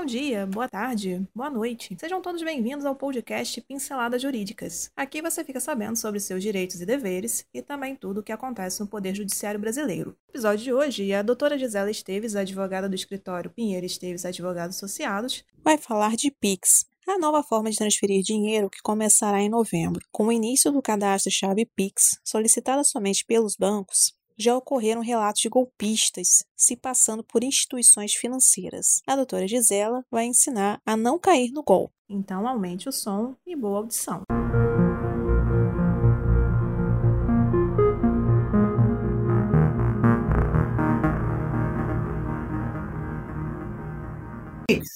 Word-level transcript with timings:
Bom 0.00 0.06
dia, 0.06 0.46
boa 0.46 0.66
tarde, 0.66 1.28
boa 1.34 1.50
noite. 1.50 1.94
Sejam 2.00 2.22
todos 2.22 2.42
bem-vindos 2.42 2.86
ao 2.86 2.96
podcast 2.96 3.60
Pinceladas 3.60 4.22
Jurídicas. 4.22 4.90
Aqui 4.96 5.20
você 5.20 5.44
fica 5.44 5.60
sabendo 5.60 5.94
sobre 5.94 6.18
seus 6.18 6.42
direitos 6.42 6.80
e 6.80 6.86
deveres 6.86 7.44
e 7.52 7.60
também 7.60 7.94
tudo 7.94 8.20
o 8.20 8.22
que 8.22 8.32
acontece 8.32 8.80
no 8.80 8.86
Poder 8.86 9.14
Judiciário 9.14 9.60
Brasileiro. 9.60 10.16
No 10.26 10.30
episódio 10.30 10.64
de 10.64 10.72
hoje, 10.72 11.12
a 11.12 11.20
doutora 11.20 11.58
Gisela 11.58 11.90
Esteves, 11.90 12.34
advogada 12.34 12.88
do 12.88 12.94
escritório 12.94 13.50
Pinheiro 13.50 13.84
Esteves 13.84 14.24
Advogados 14.24 14.78
Associados, 14.78 15.44
vai 15.62 15.76
falar 15.76 16.16
de 16.16 16.30
PIX, 16.30 16.86
a 17.06 17.18
nova 17.18 17.42
forma 17.42 17.70
de 17.70 17.76
transferir 17.76 18.22
dinheiro 18.22 18.70
que 18.70 18.80
começará 18.80 19.42
em 19.42 19.50
novembro. 19.50 20.02
Com 20.10 20.28
o 20.28 20.32
início 20.32 20.72
do 20.72 20.80
cadastro-chave 20.80 21.66
PIX, 21.76 22.18
solicitada 22.24 22.82
somente 22.84 23.22
pelos 23.26 23.54
bancos, 23.54 24.14
já 24.40 24.56
ocorreram 24.56 25.02
relatos 25.02 25.42
de 25.42 25.48
golpistas 25.48 26.44
se 26.56 26.76
passando 26.76 27.22
por 27.22 27.44
instituições 27.44 28.14
financeiras. 28.14 29.02
A 29.06 29.14
doutora 29.14 29.46
Gisela 29.46 30.04
vai 30.10 30.26
ensinar 30.26 30.80
a 30.84 30.96
não 30.96 31.18
cair 31.18 31.52
no 31.52 31.62
golpe. 31.62 31.94
Então, 32.08 32.48
aumente 32.48 32.88
o 32.88 32.92
som 32.92 33.36
e 33.46 33.54
boa 33.54 33.78
audição. 33.78 34.22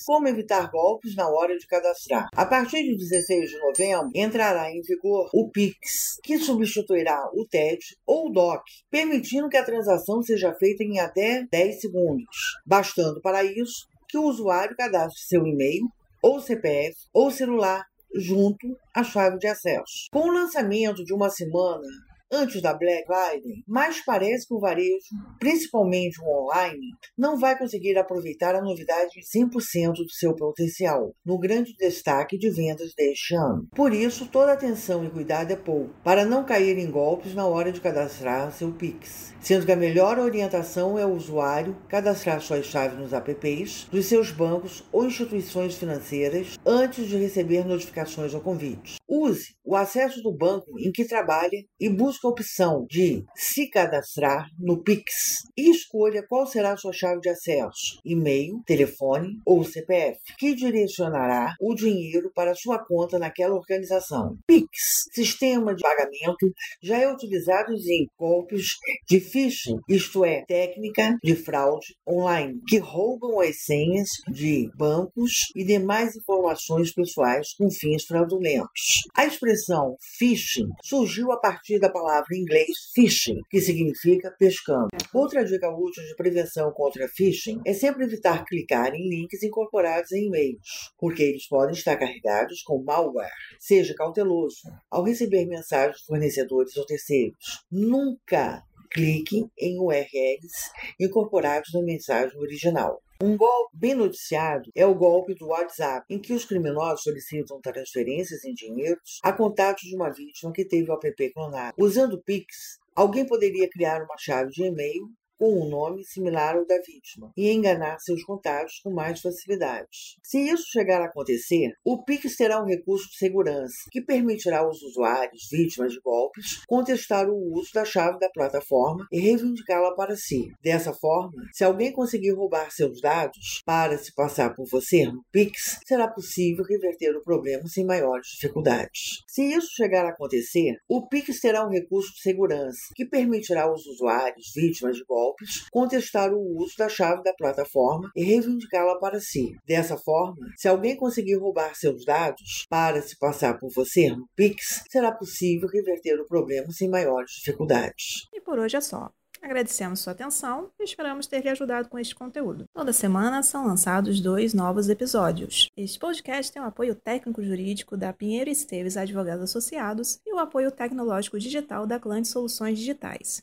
Como 0.06 0.28
evitar 0.28 0.70
golpes 0.70 1.16
na 1.16 1.28
hora 1.28 1.56
de 1.56 1.66
cadastrar? 1.66 2.28
A 2.34 2.46
partir 2.46 2.82
de 2.82 2.96
16 2.96 3.50
de 3.50 3.58
novembro, 3.58 4.10
entrará 4.14 4.70
em 4.70 4.80
vigor 4.82 5.28
o 5.32 5.50
PIX, 5.50 5.74
que 6.22 6.38
substituirá 6.38 7.28
o 7.32 7.46
TED 7.46 7.78
ou 8.06 8.28
o 8.28 8.30
DOC, 8.30 8.62
permitindo 8.90 9.48
que 9.48 9.56
a 9.56 9.64
transação 9.64 10.22
seja 10.22 10.54
feita 10.54 10.84
em 10.84 10.98
até 10.98 11.44
10 11.50 11.80
segundos, 11.80 12.36
bastando 12.66 13.20
para 13.20 13.42
isso 13.42 13.86
que 14.08 14.18
o 14.18 14.24
usuário 14.24 14.76
cadastre 14.76 15.20
seu 15.26 15.46
e-mail 15.46 15.88
ou 16.22 16.40
CPF 16.40 16.94
ou 17.12 17.30
celular 17.30 17.84
junto 18.14 18.78
à 18.94 19.02
chave 19.02 19.38
de 19.38 19.48
acesso. 19.48 20.08
Com 20.12 20.28
o 20.28 20.32
lançamento 20.32 21.04
de 21.04 21.12
uma 21.12 21.28
semana 21.28 21.86
antes 22.34 22.60
da 22.60 22.74
Black 22.74 23.04
Friday, 23.06 23.62
mas 23.66 24.04
parece 24.04 24.46
que 24.46 24.54
o 24.54 24.60
varejo, 24.60 25.14
principalmente 25.38 26.20
o 26.20 26.42
online, 26.42 26.90
não 27.16 27.38
vai 27.38 27.56
conseguir 27.56 27.96
aproveitar 27.96 28.54
a 28.54 28.62
novidade 28.62 29.12
em 29.18 29.46
100% 29.46 29.92
do 29.92 30.10
seu 30.10 30.34
potencial, 30.34 31.14
no 31.24 31.38
grande 31.38 31.74
destaque 31.76 32.36
de 32.36 32.50
vendas 32.50 32.92
deste 32.96 33.34
ano. 33.34 33.68
Por 33.74 33.92
isso, 33.92 34.26
toda 34.26 34.52
atenção 34.52 35.04
e 35.04 35.10
cuidado 35.10 35.52
é 35.52 35.56
pouco, 35.56 35.94
para 36.02 36.24
não 36.24 36.44
cair 36.44 36.76
em 36.76 36.90
golpes 36.90 37.34
na 37.34 37.46
hora 37.46 37.70
de 37.70 37.80
cadastrar 37.80 38.52
seu 38.52 38.72
Pix, 38.72 39.32
sendo 39.40 39.64
que 39.64 39.72
a 39.72 39.76
melhor 39.76 40.18
orientação 40.18 40.98
é 40.98 41.06
o 41.06 41.14
usuário 41.14 41.76
cadastrar 41.88 42.40
suas 42.40 42.66
chaves 42.66 42.98
nos 42.98 43.12
apps 43.12 43.86
dos 43.90 44.06
seus 44.06 44.32
bancos 44.32 44.82
ou 44.90 45.04
instituições 45.04 45.76
financeiras 45.76 46.58
antes 46.66 47.06
de 47.06 47.16
receber 47.16 47.64
notificações 47.64 48.34
ou 48.34 48.40
convites. 48.40 48.96
Use 49.08 49.54
o 49.62 49.76
acesso 49.76 50.22
do 50.22 50.32
banco 50.32 50.78
em 50.78 50.90
que 50.90 51.04
trabalha 51.04 51.64
e 51.78 51.88
busque 51.88 52.26
a 52.26 52.30
opção 52.30 52.86
de 52.88 53.24
se 53.34 53.68
cadastrar 53.68 54.48
no 54.58 54.82
Pix 54.82 55.42
e 55.56 55.70
escolha 55.70 56.24
qual 56.26 56.46
será 56.46 56.72
a 56.72 56.76
sua 56.76 56.92
chave 56.92 57.20
de 57.20 57.28
acesso, 57.28 57.98
e-mail, 58.04 58.62
telefone 58.66 59.38
ou 59.46 59.62
CPF, 59.62 60.18
que 60.38 60.54
direcionará 60.54 61.54
o 61.60 61.74
dinheiro 61.74 62.30
para 62.34 62.54
sua 62.54 62.78
conta 62.78 63.18
naquela 63.18 63.54
organização. 63.54 64.38
Pix, 64.46 64.68
sistema 65.12 65.74
de 65.74 65.82
pagamento, 65.82 66.52
já 66.82 66.98
é 66.98 67.12
utilizado 67.12 67.72
em 67.74 68.06
golpes 68.18 68.68
de 69.08 69.20
phishing, 69.20 69.78
isto 69.88 70.24
é, 70.24 70.44
técnica 70.46 71.16
de 71.22 71.36
fraude 71.36 71.94
online, 72.08 72.60
que 72.66 72.78
roubam 72.78 73.40
as 73.40 73.64
senhas 73.64 74.08
de 74.32 74.70
bancos 74.76 75.52
e 75.54 75.64
demais 75.64 76.16
informações 76.16 76.92
pessoais 76.92 77.52
com 77.54 77.70
fins 77.70 78.04
fraudulentos. 78.04 78.93
A 79.14 79.26
expressão 79.26 79.96
phishing 80.18 80.68
surgiu 80.82 81.32
a 81.32 81.38
partir 81.38 81.78
da 81.78 81.90
palavra 81.90 82.28
em 82.32 82.40
inglês 82.40 82.90
phishing, 82.94 83.40
que 83.50 83.60
significa 83.60 84.34
pescando. 84.38 84.88
Outra 85.12 85.44
dica 85.44 85.70
útil 85.70 86.02
de 86.04 86.14
prevenção 86.16 86.72
contra 86.72 87.08
phishing 87.08 87.60
é 87.64 87.72
sempre 87.72 88.04
evitar 88.04 88.44
clicar 88.44 88.94
em 88.94 89.08
links 89.08 89.42
incorporados 89.42 90.12
em 90.12 90.26
e-mails, 90.26 90.92
porque 90.98 91.22
eles 91.22 91.48
podem 91.48 91.74
estar 91.74 91.96
carregados 91.96 92.62
com 92.62 92.82
malware. 92.82 93.30
Seja 93.58 93.94
cauteloso 93.94 94.62
ao 94.90 95.04
receber 95.04 95.46
mensagens 95.46 95.98
de 95.98 96.06
fornecedores 96.06 96.76
ou 96.76 96.86
terceiros. 96.86 97.64
Nunca 97.70 98.62
clique 98.90 99.44
em 99.58 99.78
URLs 99.78 100.70
incorporados 101.00 101.72
na 101.72 101.82
mensagem 101.82 102.38
original. 102.38 103.02
Um 103.24 103.38
golpe 103.38 103.70
bem 103.72 103.94
noticiado 103.94 104.70
é 104.74 104.84
o 104.84 104.94
golpe 104.94 105.34
do 105.34 105.46
WhatsApp, 105.46 106.04
em 106.10 106.18
que 106.18 106.34
os 106.34 106.44
criminosos 106.44 107.04
solicitam 107.04 107.58
transferências 107.58 108.44
em 108.44 108.52
dinheiros 108.52 109.18
a 109.22 109.32
contatos 109.32 109.84
de 109.84 109.96
uma 109.96 110.10
vítima 110.10 110.52
que 110.52 110.62
teve 110.62 110.90
o 110.90 110.92
app 110.92 111.32
clonado. 111.32 111.74
Usando 111.78 112.16
o 112.16 112.22
Pix, 112.22 112.78
alguém 112.94 113.26
poderia 113.26 113.66
criar 113.70 114.02
uma 114.02 114.18
chave 114.18 114.50
de 114.50 114.64
e-mail 114.64 115.08
com 115.38 115.62
um 115.62 115.68
nome 115.68 116.04
similar 116.04 116.56
ao 116.56 116.66
da 116.66 116.76
vítima 116.78 117.32
e 117.36 117.50
enganar 117.50 117.98
seus 117.98 118.22
contatos 118.24 118.80
com 118.82 118.90
mais 118.90 119.20
facilidade. 119.20 119.88
Se 120.22 120.38
isso 120.38 120.64
chegar 120.70 121.02
a 121.02 121.06
acontecer, 121.06 121.72
o 121.84 122.02
Pix 122.02 122.36
terá 122.36 122.62
um 122.62 122.66
recurso 122.66 123.08
de 123.10 123.16
segurança 123.16 123.74
que 123.90 124.00
permitirá 124.00 124.60
aos 124.60 124.82
usuários 124.82 125.48
vítimas 125.50 125.92
de 125.92 126.00
golpes 126.00 126.62
contestar 126.66 127.28
o 127.28 127.52
uso 127.52 127.70
da 127.74 127.84
chave 127.84 128.18
da 128.18 128.30
plataforma 128.30 129.06
e 129.10 129.20
reivindicá-la 129.20 129.94
para 129.94 130.16
si. 130.16 130.50
Dessa 130.62 130.92
forma, 130.92 131.42
se 131.52 131.64
alguém 131.64 131.92
conseguir 131.92 132.32
roubar 132.32 132.70
seus 132.70 133.00
dados 133.00 133.62
para 133.64 133.98
se 133.98 134.14
passar 134.14 134.54
por 134.54 134.66
você 134.68 135.06
no 135.06 135.24
Pix, 135.32 135.78
será 135.86 136.08
possível 136.08 136.64
reverter 136.64 137.14
o 137.16 137.22
problema 137.22 137.66
sem 137.66 137.84
maiores 137.84 138.28
dificuldades. 138.28 139.22
Se 139.26 139.42
isso 139.42 139.68
chegar 139.74 140.06
a 140.06 140.10
acontecer, 140.10 140.76
o 140.88 141.06
Pix 141.08 141.40
terá 141.40 141.66
um 141.66 141.70
recurso 141.70 142.12
de 142.14 142.20
segurança 142.20 142.78
que 142.94 143.04
permitirá 143.04 143.64
aos 143.64 143.86
usuários 143.86 144.52
vítimas 144.54 144.96
de 144.96 145.04
golpes 145.04 145.23
golpes, 145.24 145.66
contestar 145.70 146.32
o 146.32 146.56
uso 146.58 146.74
da 146.76 146.88
chave 146.88 147.22
da 147.22 147.32
plataforma 147.34 148.10
e 148.14 148.22
reivindicá-la 148.22 148.98
para 148.98 149.20
si. 149.20 149.52
Dessa 149.66 149.96
forma, 149.96 150.36
se 150.56 150.68
alguém 150.68 150.96
conseguir 150.96 151.36
roubar 151.36 151.74
seus 151.74 152.04
dados 152.04 152.66
para 152.68 153.00
se 153.00 153.16
passar 153.18 153.58
por 153.58 153.70
você 153.74 154.10
no 154.10 154.26
Pix, 154.36 154.84
será 154.90 155.12
possível 155.12 155.68
reverter 155.68 156.20
o 156.20 156.26
problema 156.26 156.70
sem 156.70 156.88
maiores 156.88 157.32
dificuldades. 157.38 158.28
E 158.32 158.40
por 158.40 158.58
hoje 158.58 158.76
é 158.76 158.80
só. 158.80 159.10
Agradecemos 159.42 160.00
sua 160.00 160.14
atenção 160.14 160.70
e 160.80 160.84
esperamos 160.84 161.26
ter 161.26 161.42
lhe 161.42 161.50
ajudado 161.50 161.90
com 161.90 161.98
este 161.98 162.14
conteúdo. 162.14 162.64
Toda 162.72 162.94
semana 162.94 163.42
são 163.42 163.66
lançados 163.66 164.18
dois 164.18 164.54
novos 164.54 164.88
episódios. 164.88 165.68
Este 165.76 165.98
podcast 165.98 166.50
tem 166.50 166.62
o 166.62 166.64
apoio 166.64 166.94
técnico-jurídico 166.94 167.94
da 167.94 168.10
Pinheiro 168.10 168.48
Esteves 168.48 168.96
Advogados 168.96 169.44
Associados 169.44 170.18
e 170.24 170.32
o 170.32 170.38
apoio 170.38 170.70
tecnológico 170.70 171.38
digital 171.38 171.86
da 171.86 172.00
Clã 172.00 172.22
de 172.22 172.28
Soluções 172.28 172.78
Digitais. 172.78 173.42